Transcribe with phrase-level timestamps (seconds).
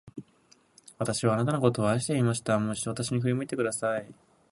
[0.97, 2.57] 私はあなたのことを愛していました。
[2.57, 4.11] もう一度、私に振り向いてください。